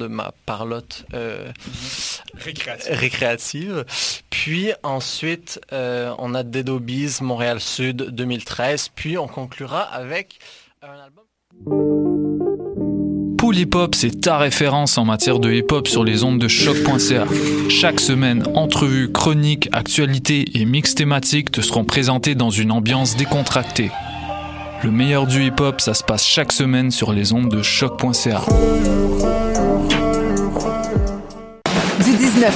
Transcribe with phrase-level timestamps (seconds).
[0.00, 1.46] de ma parlotte euh,
[2.38, 2.52] mhm.
[2.90, 3.84] récréative.
[4.30, 6.64] Puis ensuite, euh, on a des
[7.20, 8.90] Montréal Sud 2013.
[8.94, 10.38] Puis on conclura avec
[10.82, 11.24] euh, un album.
[13.36, 16.48] pour Hip Hop, c'est ta référence en matière de hip hop sur les ondes de
[16.48, 17.26] choc.ca.
[17.68, 23.90] Chaque semaine, entrevues, chroniques, actualités et mix thématiques te seront présentés dans une ambiance décontractée.
[24.84, 28.42] Le meilleur du hip hop, ça se passe chaque semaine sur les ondes de choc.ca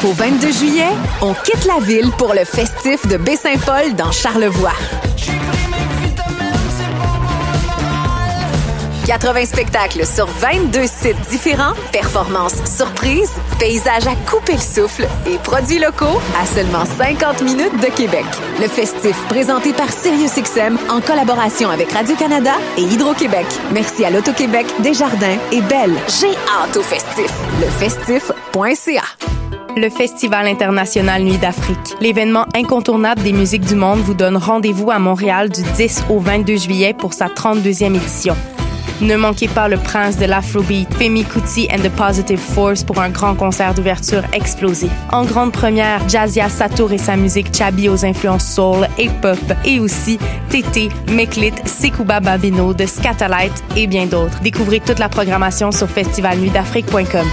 [0.04, 0.86] au 22 juillet,
[1.20, 4.72] on quitte la ville pour le festif de Baie-Saint-Paul dans Charlevoix.
[9.06, 15.78] 80 spectacles sur 22 sites différents, performances surprises, paysages à couper le souffle et produits
[15.78, 18.24] locaux à seulement 50 minutes de Québec.
[18.60, 23.44] Le festif présenté par SiriusXM en collaboration avec Radio-Canada et Hydro-Québec.
[23.72, 25.92] Merci à l'Auto-Québec, Desjardins et Belle.
[26.20, 27.30] J'ai hâte au festif.
[27.78, 29.02] festif.ca
[29.76, 31.94] le Festival international Nuit d'Afrique.
[32.00, 36.56] L'événement incontournable des musiques du monde vous donne rendez-vous à Montréal du 10 au 22
[36.56, 38.36] juillet pour sa 32e édition.
[39.00, 43.08] Ne manquez pas le prince de l'Afrobeat, Femi Kuti and the Positive Force pour un
[43.10, 44.86] grand concert d'ouverture explosé.
[45.12, 49.80] En grande première, Jazia Satour et sa musique Chabi aux influences soul et pop et
[49.80, 50.18] aussi
[50.50, 54.38] Tété, Meklit, Sekouba Babino de Scatalite et bien d'autres.
[54.42, 57.24] Découvrez toute la programmation sur festivalnuitdafrique.com.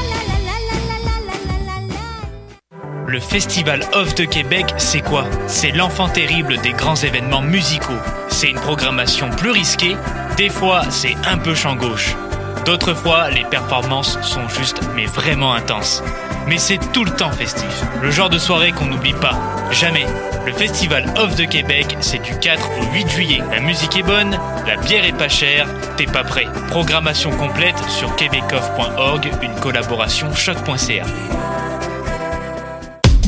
[3.11, 7.97] Le Festival Off de Québec, c'est quoi C'est l'enfant terrible des grands événements musicaux.
[8.29, 9.97] C'est une programmation plus risquée,
[10.37, 12.15] des fois c'est un peu champ gauche.
[12.63, 16.01] D'autres fois, les performances sont justes mais vraiment intenses.
[16.47, 19.37] Mais c'est tout le temps festif, le genre de soirée qu'on n'oublie pas,
[19.73, 20.05] jamais.
[20.45, 23.41] Le festival Off de Québec, c'est du 4 au 8 juillet.
[23.51, 25.67] La musique est bonne, la bière est pas chère,
[25.97, 26.47] t'es pas prêt.
[26.69, 31.03] Programmation complète sur québecoff.org, une collaboration choc.ca.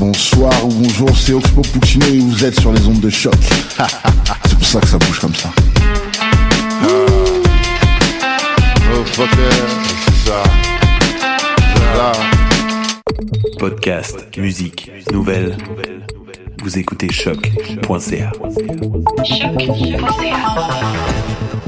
[0.06, 3.34] Bonsoir ou bonjour, c'est Oxpo Puccino et vous êtes sur les ondes de choc.
[4.44, 5.50] c'est pour ça que ça bouge comme ça.
[13.48, 15.56] Oh, Podcast, musique, nouvelles.
[16.64, 18.32] Vous écoutez choc.ca.
[19.24, 21.63] Choc.ca.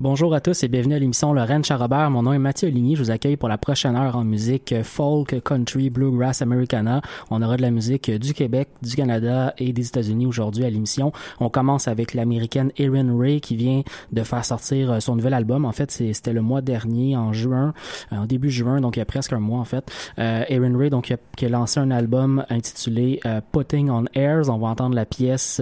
[0.00, 2.08] Bonjour à tous et bienvenue à l'émission Lorraine Charrobert.
[2.10, 2.96] Mon nom est Mathieu Ligny.
[2.96, 7.02] Je vous accueille pour la prochaine heure en musique folk, country, bluegrass, americana.
[7.30, 11.12] On aura de la musique du Québec, du Canada et des États-Unis aujourd'hui à l'émission.
[11.38, 15.66] On commence avec l'américaine Erin Ray qui vient de faire sortir euh, son nouvel album.
[15.66, 17.74] En fait, c'était le mois dernier, en juin,
[18.10, 19.86] en euh, début juin, donc il y a presque un mois en fait.
[20.18, 23.20] Euh, Erin Ray, donc, qui a lancé un album intitulé
[23.52, 24.48] Putting on Airs.
[24.48, 25.60] On va entendre la pièce,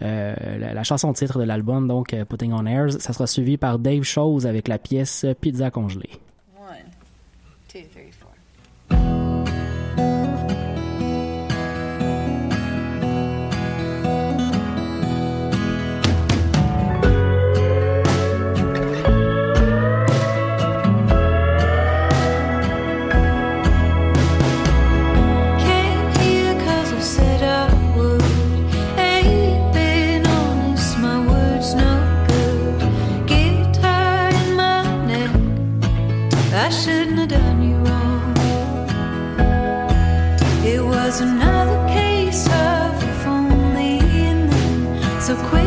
[0.00, 2.90] la, la chanson titre de l'album, donc Putting on Airs.
[3.00, 6.10] Ça sera suivi par Dave Chose avec la pièce Pizza congelée.
[36.58, 38.34] I shouldn't have done you wrong.
[40.64, 45.65] It was another case of if only and then so quick.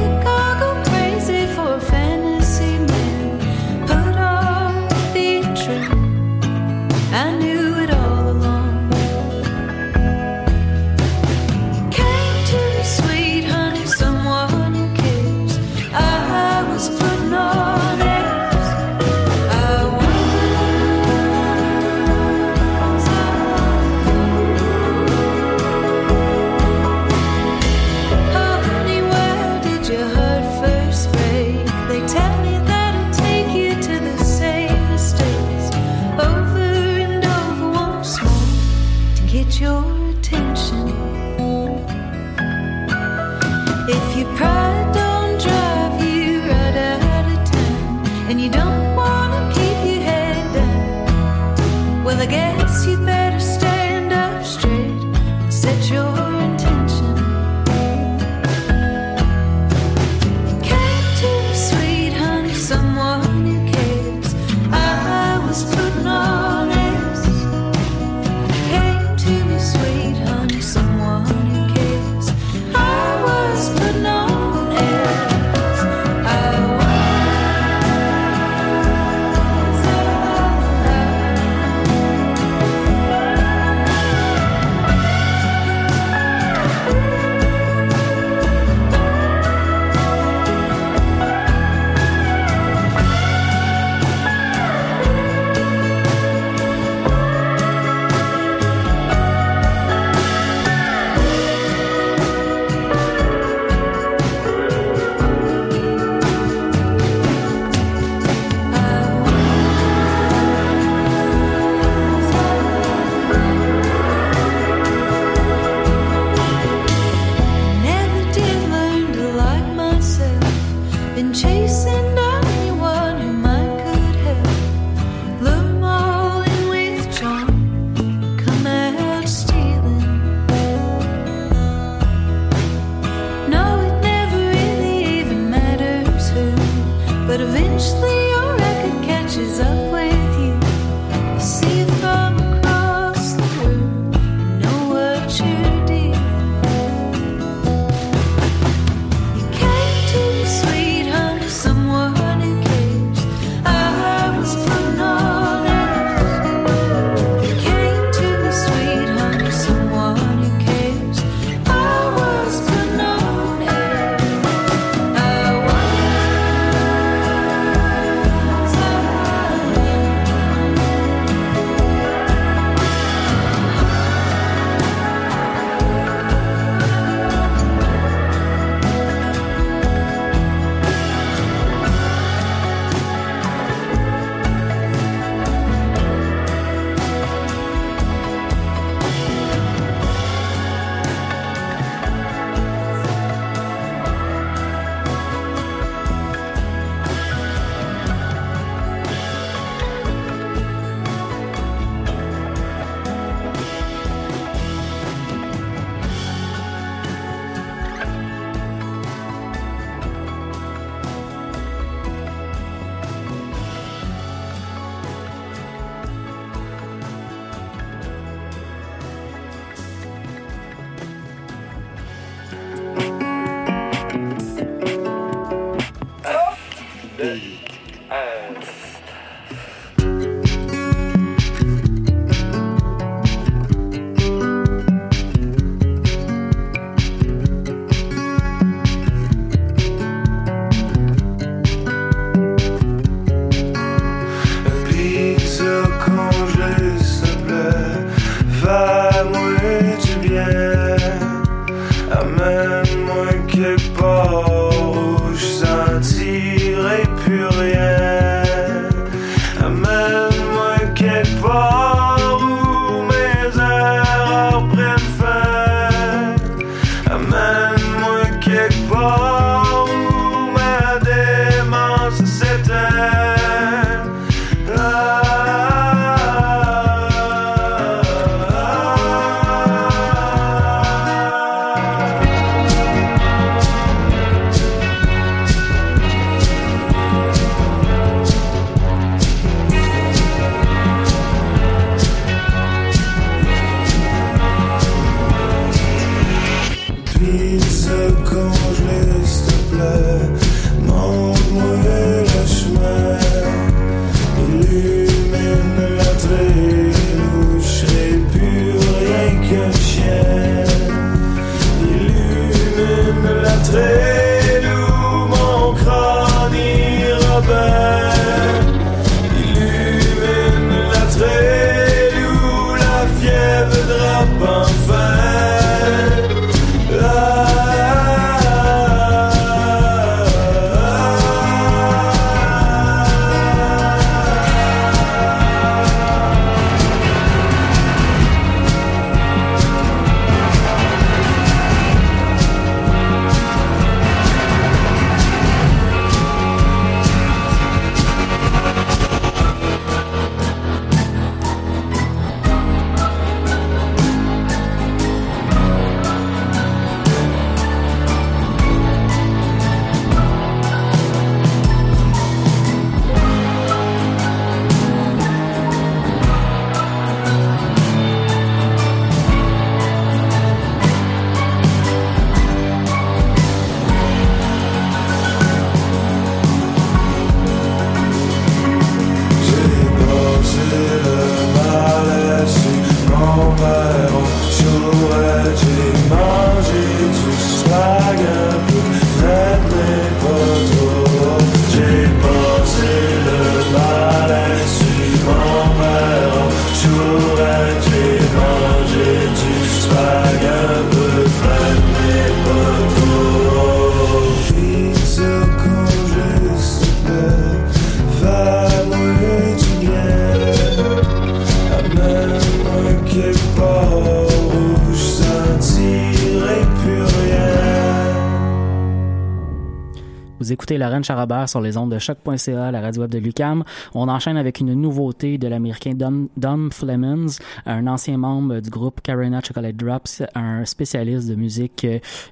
[420.79, 423.63] Lorraine Charabert sur les ondes de choc.ca, la radio web de Lucam.
[423.93, 427.27] On enchaîne avec une nouveauté de l'américain Dom, Flemons,
[427.65, 431.85] un ancien membre du groupe Carolina Chocolate Drops, un spécialiste de musique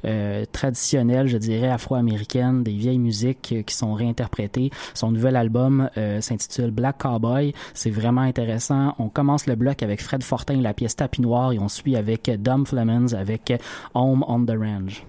[0.05, 4.71] euh, traditionnelle, je dirais afro-américaine, des vieilles musiques euh, qui sont réinterprétées.
[4.93, 7.53] Son nouvel album euh, s'intitule Black Cowboy.
[7.73, 8.95] C'est vraiment intéressant.
[8.97, 12.31] On commence le bloc avec Fred Fortin, la pièce Tapis Noir, et on suit avec
[12.41, 13.53] Dom Flemons avec
[13.93, 15.03] Home on the Range.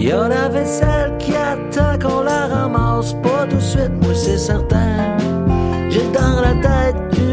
[0.00, 4.38] Y a la vaisselle qui attend qu'on la ramasse pas tout de suite, moi c'est
[4.38, 5.18] certain.
[5.90, 7.29] J'ai dans la tête du.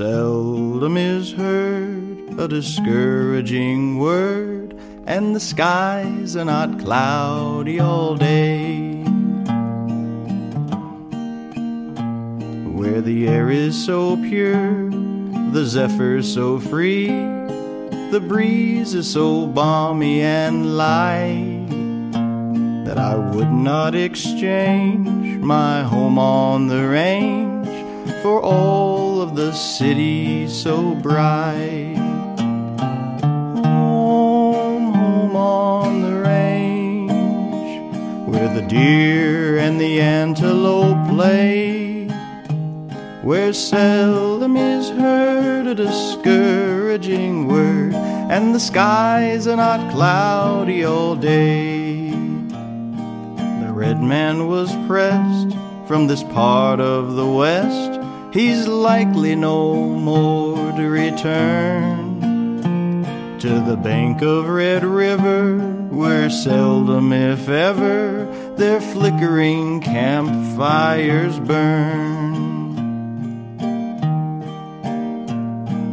[0.00, 4.72] Seldom is heard a discouraging word,
[5.06, 9.02] and the skies are not cloudy all day.
[12.72, 14.88] Where the air is so pure,
[15.52, 21.66] the zephyr so free, the breeze is so balmy and light
[22.86, 27.68] that I would not exchange my home on the range
[28.22, 31.94] for all of the city so bright.
[33.62, 37.96] Home, home on the range,
[38.26, 42.06] where the deer and the antelope play,
[43.22, 52.08] where seldom is heard a discouraging word, and the skies are not cloudy all day.
[53.60, 55.54] The red man was pressed
[55.86, 57.99] from this part of the West
[58.32, 61.98] he's likely no more to return
[63.40, 65.58] to the bank of Red River,
[65.90, 72.48] where seldom, if ever, their flickering campfires burn.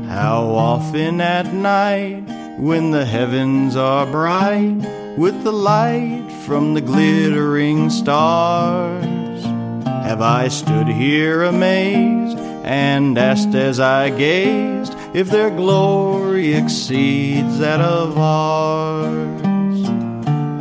[0.08, 2.24] How often at night,
[2.60, 9.07] when the heavens are bright with the light from the glittering stars,
[10.08, 17.82] have I stood here amazed and asked as I gazed if their glory exceeds that
[17.82, 19.42] of ours.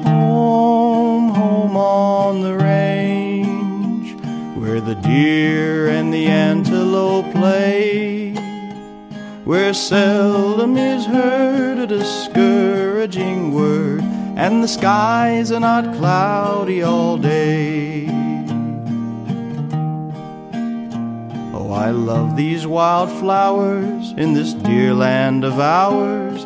[0.04, 4.20] Home, home on the range,
[4.58, 8.32] where the deer and the antelope play,
[9.44, 14.00] where seldom is heard a discouraging word,
[14.36, 18.25] and the skies are not cloudy all day.
[21.76, 26.42] Oh, I love these wild flowers in this dear land of ours.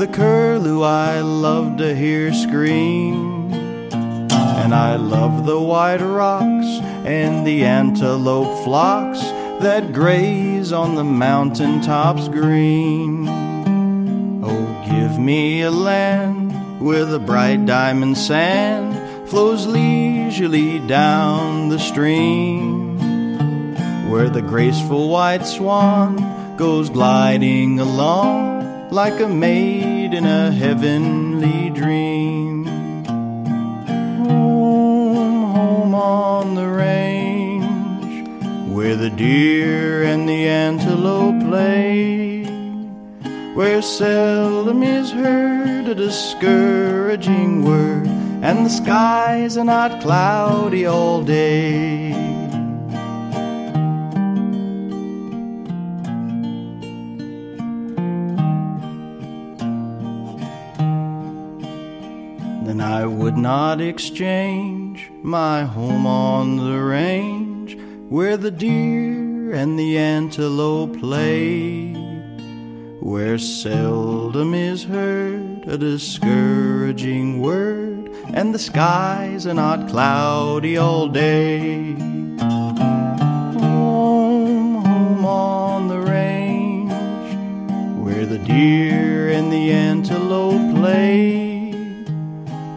[0.00, 3.54] The curlew I love to hear scream.
[3.54, 6.66] And I love the white rocks
[7.06, 9.20] and the antelope flocks
[9.62, 13.28] that graze on the mountain tops green.
[14.42, 22.71] Oh, give me a land where the bright diamond sand flows leisurely down the stream
[24.12, 32.66] where the graceful white swan goes gliding along like a maid in a heavenly dream.
[34.26, 38.28] Home, home on the range,
[38.70, 42.44] where the deer and the antelope play,
[43.54, 48.06] where seldom is heard a discouraging word,
[48.44, 52.41] and the skies are not cloudy all day.
[63.02, 67.76] I would not exchange my home on the range
[68.08, 71.94] where the deer and the antelope play,
[73.00, 81.94] where seldom is heard a discouraging word, and the skies are not cloudy all day.
[81.98, 86.88] Home, home on the range
[87.98, 91.50] where the deer and the antelope play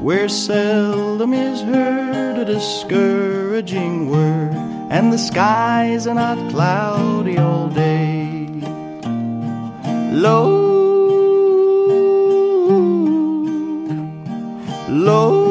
[0.06, 4.52] where seldom is heard a discouraging word,
[4.91, 8.48] and the skies are not cloudy all day.
[10.13, 10.52] Low,
[14.88, 15.44] low.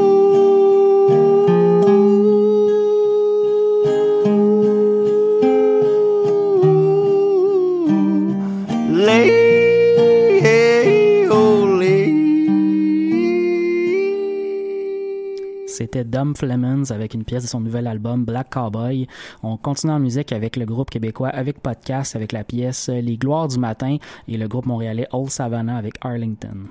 [15.74, 19.08] C'était Dom Flemons avec une pièce de son nouvel album Black Cowboy.
[19.42, 23.16] On continue en musique avec le groupe québécois avec podcast avec la pièce euh, Les
[23.16, 23.96] Gloires du matin
[24.28, 26.66] et le groupe montréalais Old Savannah avec Arlington.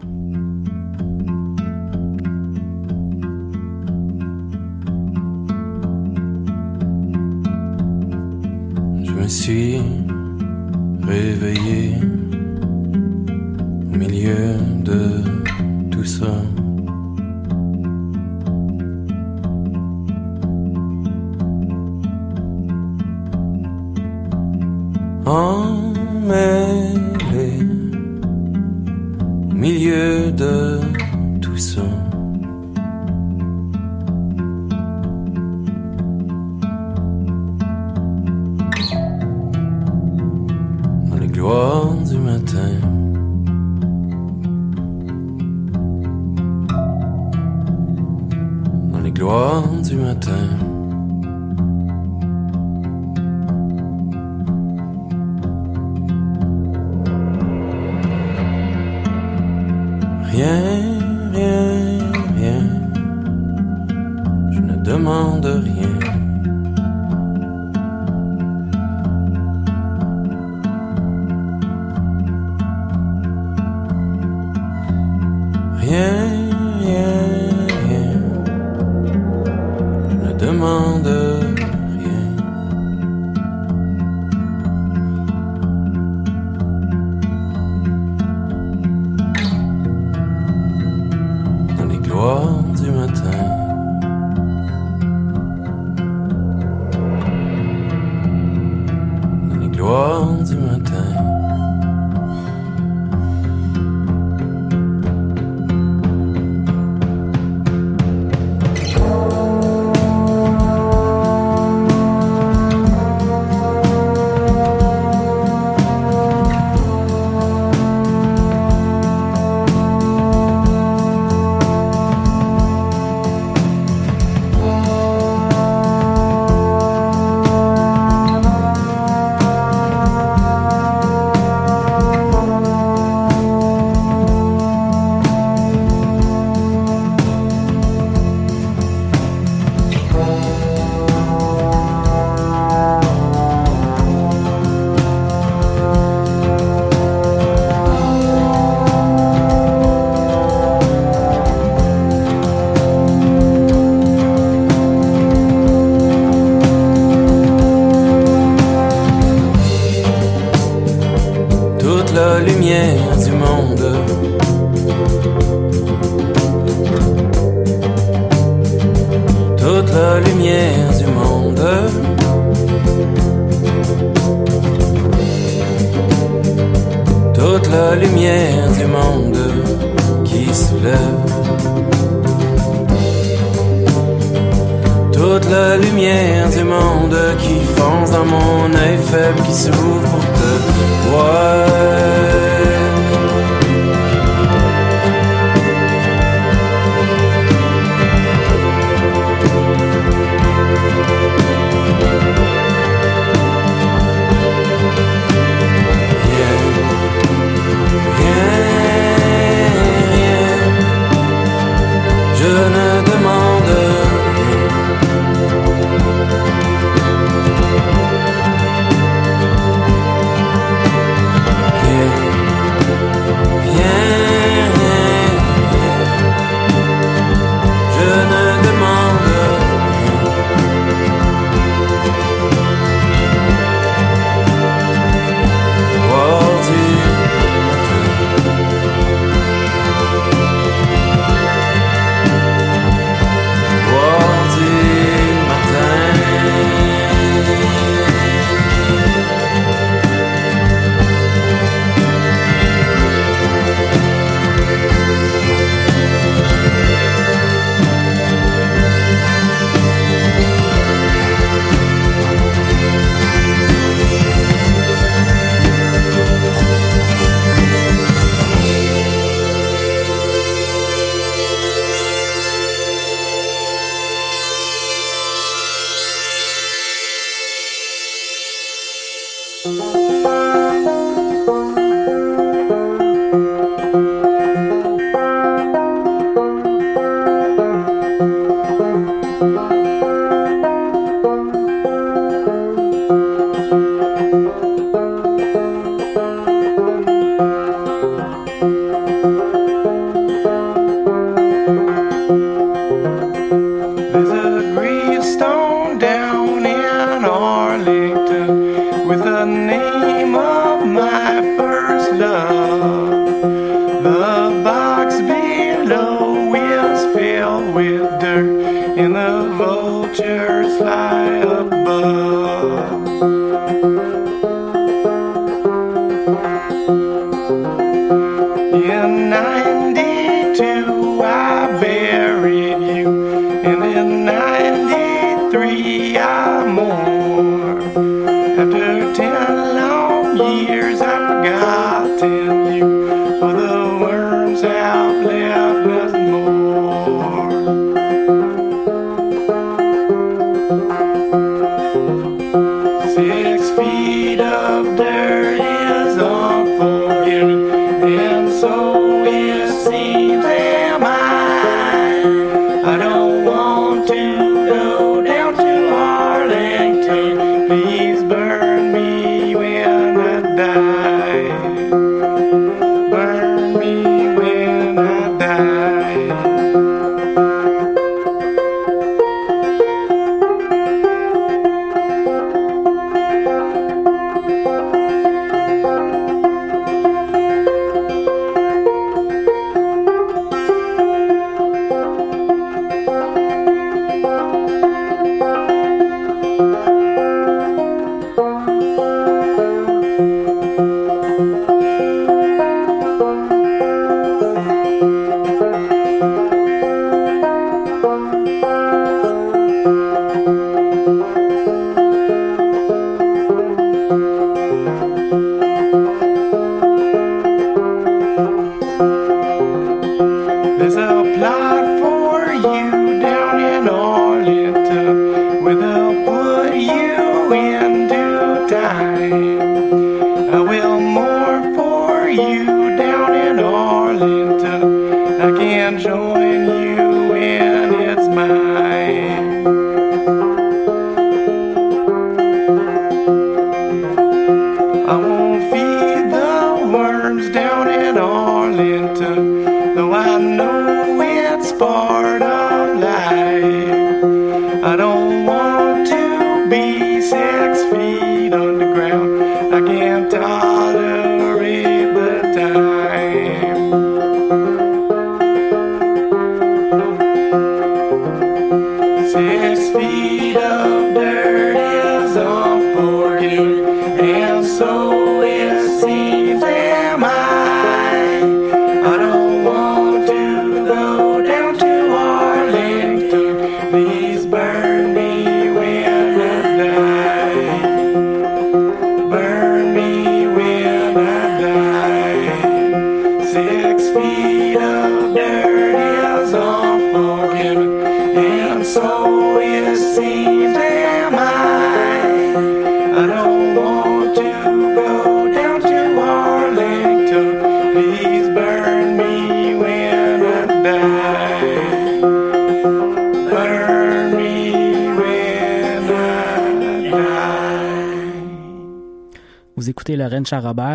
[9.04, 9.80] Je me suis
[11.06, 11.98] réveillé
[13.94, 16.38] au milieu de tout ça.
[25.26, 26.38] emmêlé,
[29.54, 30.80] milieu de
[31.42, 31.82] tout ça.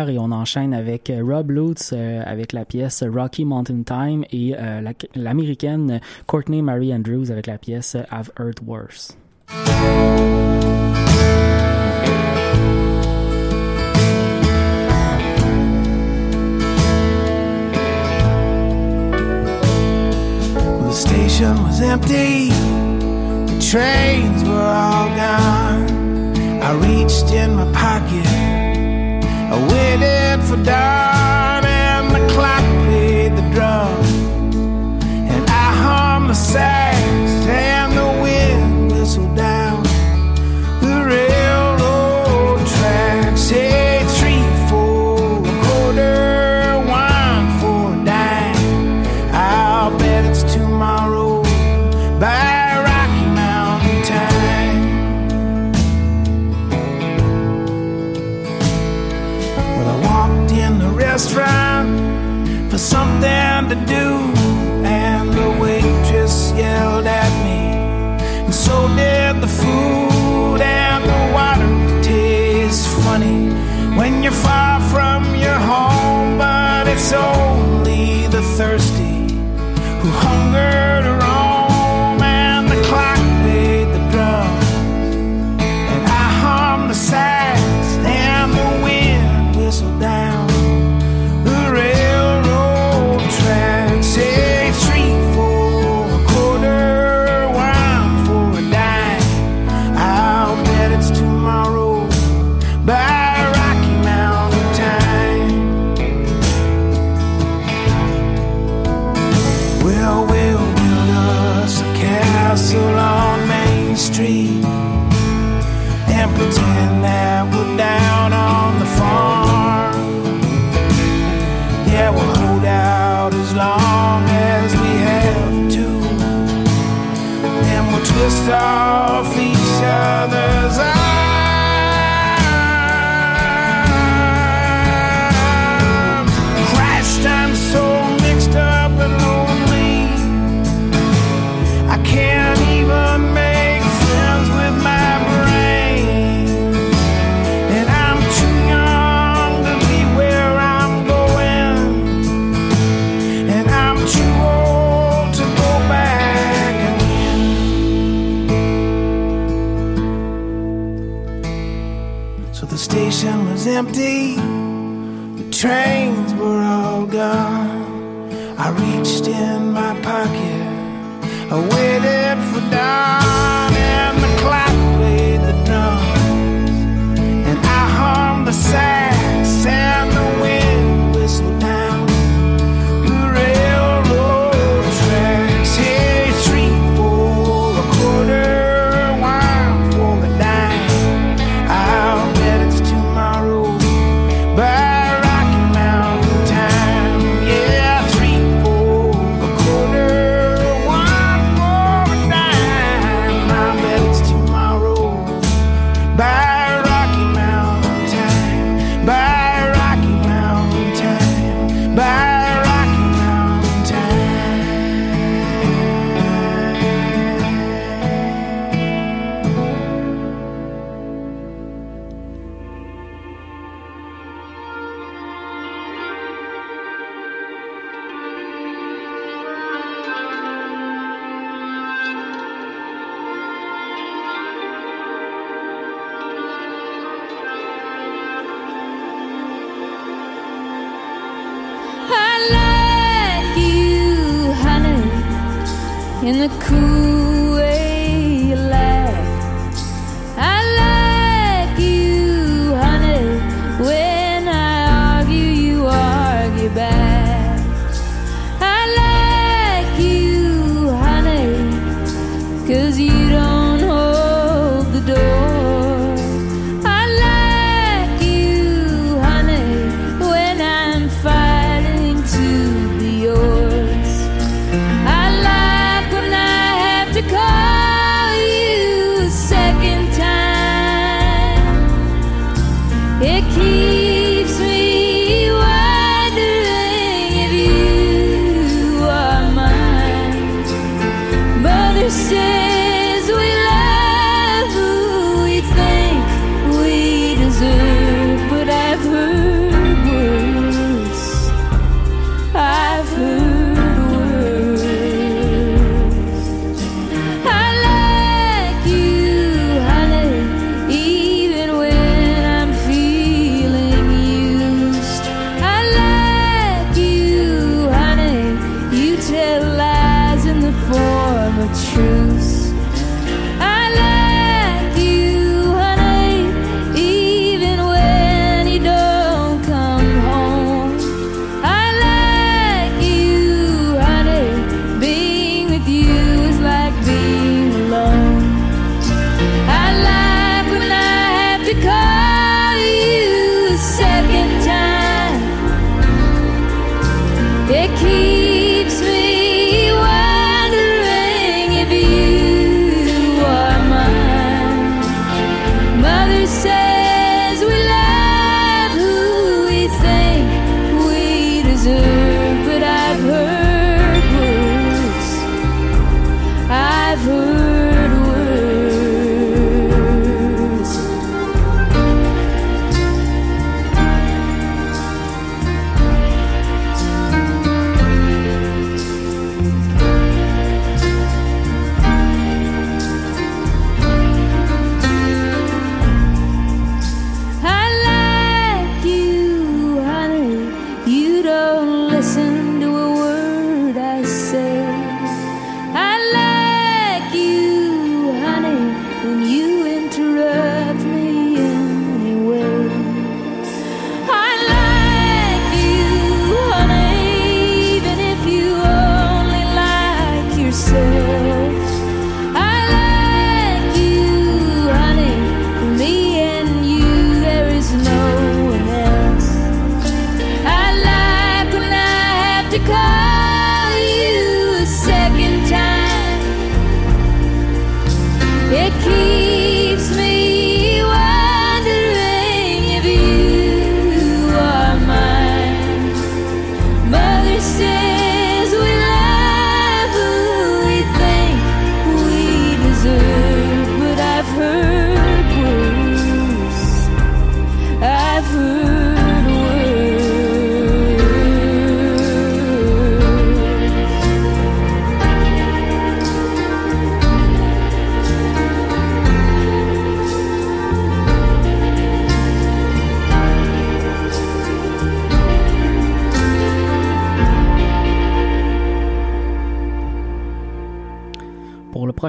[0.09, 4.55] et on enchaîne avec euh, Rob Lutz euh, avec la pièce Rocky Mountain Time et
[4.57, 4.81] euh,
[5.15, 9.15] l'américaine Courtney Marie Andrews avec la pièce I've Heard Worse.
[20.83, 22.49] The station was empty,
[23.51, 25.89] the trains were all gone.
[26.61, 28.27] I reached in my pocket.
[29.59, 31.18] I waited for dawn.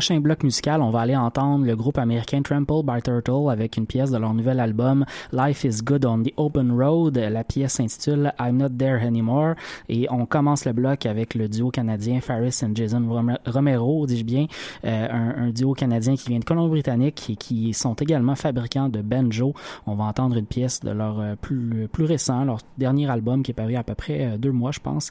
[0.00, 3.84] prochain bloc musical, on va aller entendre le groupe américain Trample by Turtle avec une
[3.86, 7.18] pièce de leur nouvel album Life is Good on the Open Road.
[7.18, 9.56] La pièce s'intitule I'm Not There Anymore
[9.90, 13.04] et on commence le bloc avec le duo canadien Faris and Jason
[13.52, 14.46] Romero, dis-je bien,
[14.86, 19.52] euh, un, duo canadien qui vient de Colombie-Britannique et qui sont également fabricants de banjo.
[19.86, 23.54] On va entendre une pièce de leur euh, plus, récent, leur dernier album qui est
[23.54, 25.10] paru à peu près euh, deux mois, je pense,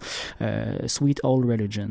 [0.87, 1.89] Sweet Old Religion.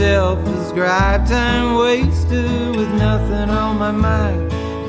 [0.00, 4.48] self-described time waster with nothing on my mind.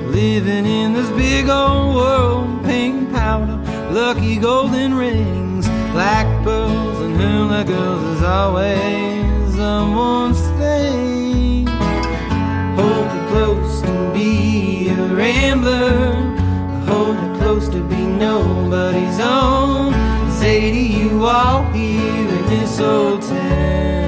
[0.10, 3.58] Living in this big old world, pink powder,
[3.92, 8.02] lucky golden rings, black pearls, and hula girls.
[8.16, 11.68] is always someone's thing.
[12.82, 16.14] Hold it close to be a rambler.
[16.90, 19.92] Hold it close to be nobody's own.
[20.32, 24.01] Say to you all here in this old town.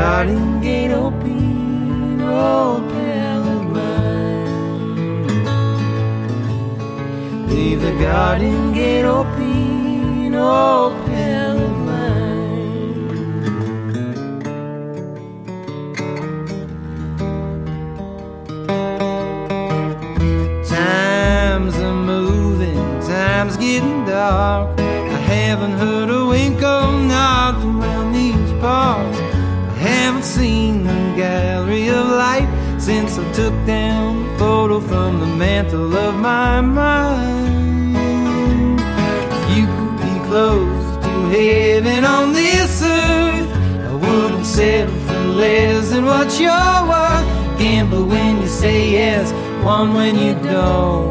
[0.00, 5.26] Garden Gate, open, old pal of mine.
[7.50, 13.10] Leave the garden gate open, old pal of mine.
[20.76, 24.70] Times are moving, times getting dark.
[24.80, 25.99] I haven't heard
[30.40, 36.14] seen the gallery of light since I took down the photo from the mantle of
[36.14, 37.92] my mind.
[39.54, 43.50] You could be close to heaven on this earth.
[43.90, 47.26] I wouldn't settle for less than what you're worth.
[47.58, 49.26] Gamble when you say yes,
[49.62, 51.10] one when you don't.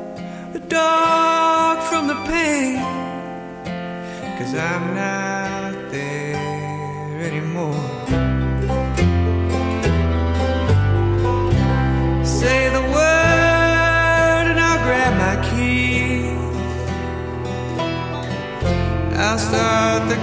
[0.52, 2.82] the dog from the pain,
[4.40, 7.88] cause I'm not there anymore.
[12.26, 16.34] Say the word and I'll grab my keys.
[19.20, 20.23] I'll start the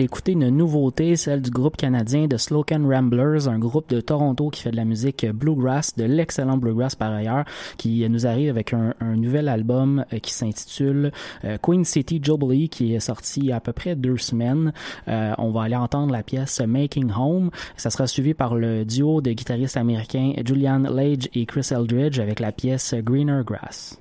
[0.00, 4.62] écouter une nouveauté, celle du groupe canadien de Slocan Ramblers, un groupe de Toronto qui
[4.62, 7.44] fait de la musique bluegrass, de l'excellent bluegrass par ailleurs,
[7.76, 11.10] qui nous arrive avec un, nouvel album euh, qui s'intitule
[11.44, 14.72] euh, Queen City Jubilee, qui est sorti à peu près deux semaines.
[15.08, 17.50] Euh, on va aller entendre la pièce Making Home.
[17.76, 22.40] Ça sera suivi par le duo de guitaristes américains Julian Lage et Chris Eldridge avec
[22.40, 23.98] la pièce Greener Grass.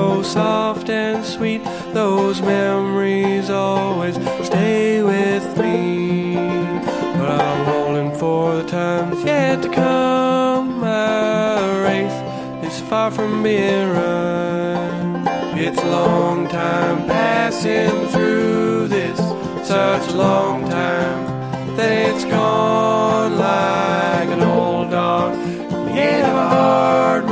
[0.00, 1.62] so soft and sweet.
[2.00, 4.14] Those memories always
[4.50, 5.78] stay with me.
[7.20, 10.64] But I'm holding for the times yet to come.
[10.88, 11.56] My
[11.88, 12.16] race
[12.66, 14.98] is far from being run.
[15.66, 19.18] It's a long time passing through this,
[19.74, 21.20] such a long time
[21.76, 25.30] that it's gone like an old dog.
[26.00, 27.29] Yet I'm a hard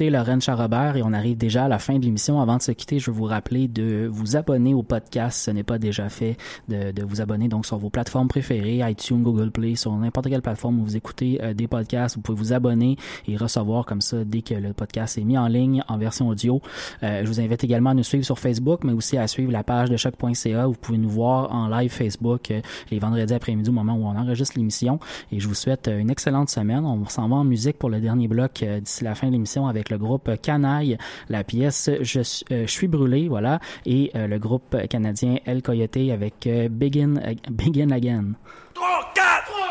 [0.00, 2.40] écouté Lorraine Charrobert et on arrive déjà à la fin de l'émission.
[2.40, 5.42] Avant de se quitter, je veux vous rappeler de vous abonner au podcast.
[5.44, 6.36] Ce n'est pas déjà fait
[6.68, 10.78] de, vous abonner donc sur vos plateformes préférées, iTunes, Google Play, sur n'importe quelle plateforme
[10.78, 12.14] où vous écoutez euh, des podcasts.
[12.14, 12.94] Vous pouvez vous abonner
[13.26, 16.62] et recevoir comme ça dès que le podcast est mis en ligne en version audio.
[17.02, 19.64] Euh, je vous invite également à nous suivre sur Facebook, mais aussi à suivre la
[19.64, 20.66] page de choc.ca.
[20.68, 22.60] Vous pouvez nous voir en live Facebook euh,
[22.92, 25.00] les vendredis après-midi au moment où on enregistre l'émission.
[25.32, 26.84] Et je vous souhaite une excellente semaine.
[26.84, 29.87] On s'en va en musique pour le dernier bloc d'ici la fin de l'émission avec
[29.90, 32.20] le groupe Canaille, la pièce Je,
[32.52, 37.16] euh, je suis brûlé, voilà, et euh, le groupe canadien El Coyote avec euh, Begin,
[37.18, 38.32] euh, Begin Again.
[38.74, 39.68] 3, 4, 3,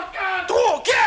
[0.48, 1.07] 4, 3, 4!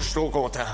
[0.00, 0.66] je content.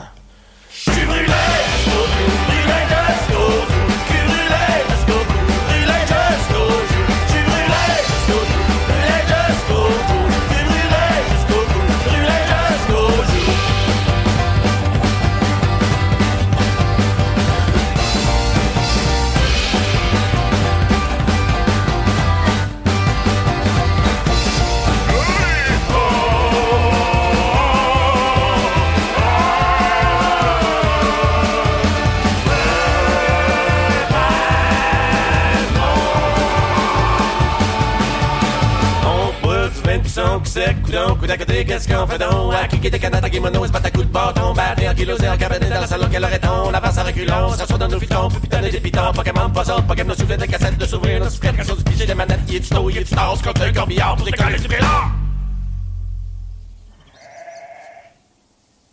[40.59, 42.53] sec, coudon, coup d'à côté, qu'est-ce qu'on fait donc?
[42.55, 45.21] À qui était à qui mono, se battre à coups de bâton, battre en kilos
[45.23, 46.71] et en cabanet dans la salon, quelle aurait est-on?
[46.73, 49.65] La passe à reculons, s'assoit dans nos vitons, plus putain, les pitons, Pokémon, qu'à pas
[49.65, 52.15] ça, pas qu'à nos de cassette, de s'ouvrir, nos souffrir, quelque chose de pigé, des
[52.15, 54.69] manettes, y est du taux, y est du tors, contre un corbillard, pour décoller du
[54.69, 55.11] là!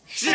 [0.07, 0.31] J'ai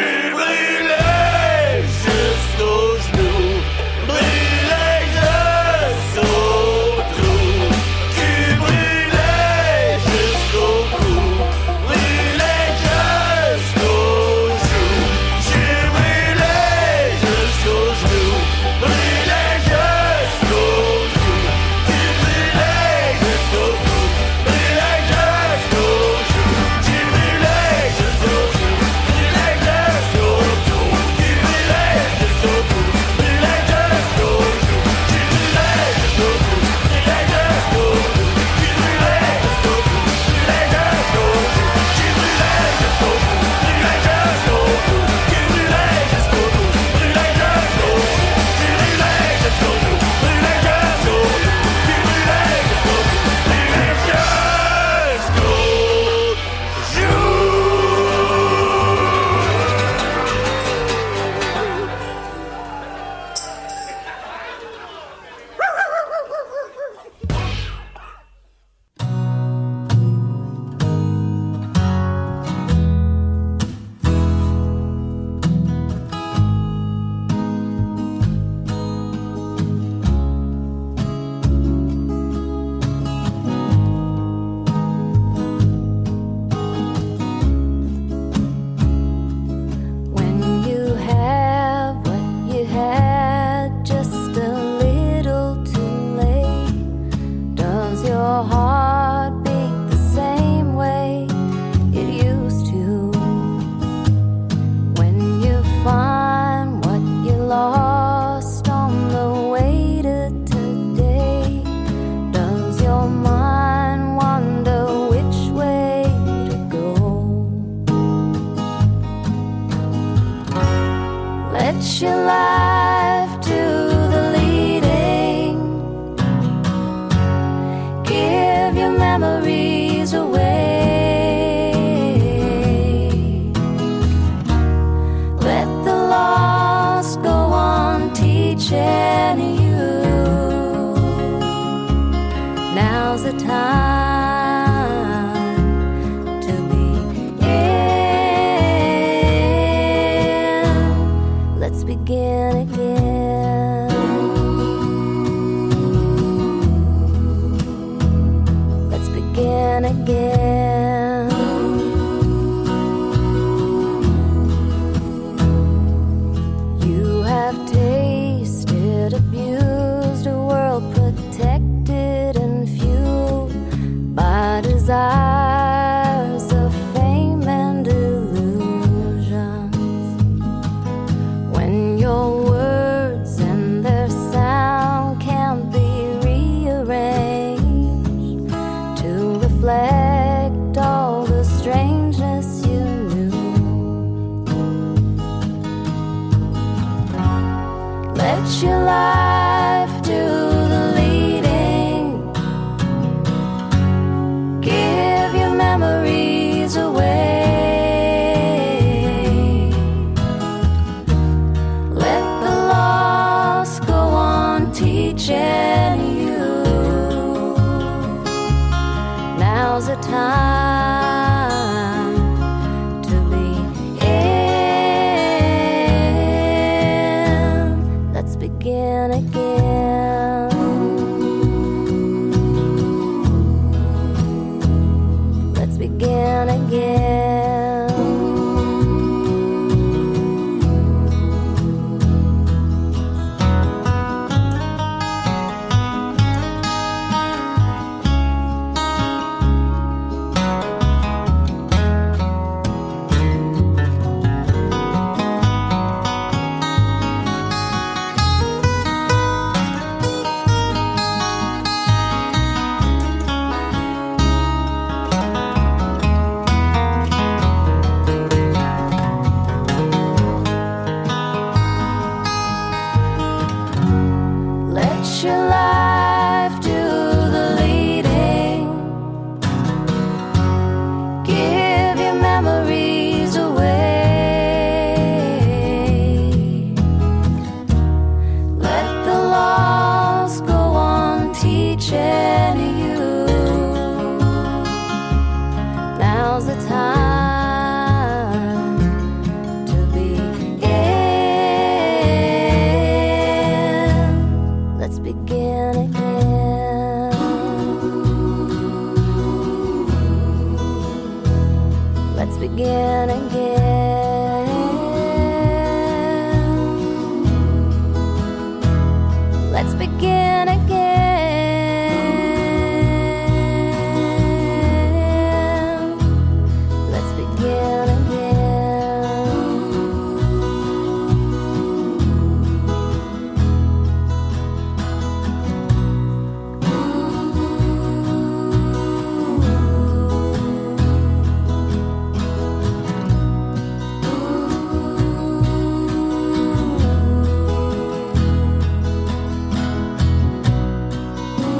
[129.20, 129.79] memories.